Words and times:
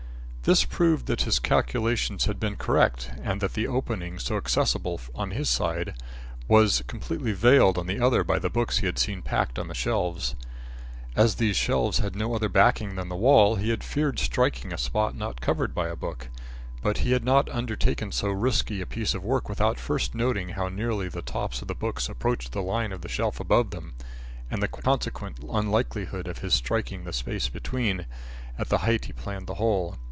This 0.43 0.65
proved 0.65 1.05
that 1.05 1.21
his 1.21 1.37
calculations 1.37 2.25
had 2.25 2.39
been 2.39 2.55
correct 2.55 3.11
and 3.21 3.39
that 3.41 3.53
the 3.53 3.67
opening 3.67 4.17
so 4.17 4.37
accessible 4.37 4.99
on 5.13 5.29
his 5.29 5.47
side, 5.49 5.93
was 6.47 6.81
completely 6.87 7.31
veiled 7.31 7.77
on 7.77 7.85
the 7.85 7.99
other 7.99 8.23
by 8.23 8.39
the 8.39 8.49
books 8.49 8.79
he 8.79 8.87
had 8.87 8.97
seen 8.97 9.21
packed 9.21 9.59
on 9.59 9.67
the 9.67 9.75
shelves. 9.75 10.33
As 11.15 11.35
these 11.35 11.55
shelves 11.55 11.99
had 11.99 12.15
no 12.15 12.33
other 12.33 12.49
backing 12.49 12.95
than 12.95 13.07
the 13.07 13.15
wall, 13.15 13.57
he 13.57 13.69
had 13.69 13.83
feared 13.83 14.17
striking 14.17 14.73
a 14.73 14.79
spot 14.79 15.15
not 15.15 15.41
covered 15.41 15.75
by 15.75 15.89
a 15.89 15.95
book. 15.95 16.29
But 16.81 16.97
he 16.97 17.11
had 17.11 17.23
not 17.23 17.47
undertaken 17.51 18.11
so 18.11 18.29
risky 18.29 18.81
a 18.81 18.87
piece 18.87 19.13
of 19.13 19.23
work 19.23 19.47
without 19.47 19.79
first 19.79 20.15
noting 20.15 20.49
how 20.49 20.69
nearly 20.69 21.07
the 21.07 21.21
tops 21.21 21.61
of 21.61 21.67
the 21.67 21.75
books 21.75 22.09
approached 22.09 22.51
the 22.51 22.63
line 22.63 22.91
of 22.91 23.01
the 23.01 23.09
shelf 23.09 23.39
above 23.39 23.69
them, 23.69 23.93
and 24.49 24.59
the 24.63 24.67
consequent 24.67 25.37
unlikelihood 25.47 26.27
of 26.27 26.39
his 26.39 26.55
striking 26.55 27.03
the 27.03 27.13
space 27.13 27.47
between, 27.47 28.07
at 28.57 28.69
the 28.69 28.79
height 28.79 29.05
he 29.05 29.13
planned 29.13 29.45
the 29.45 29.55
hole. 29.61 29.99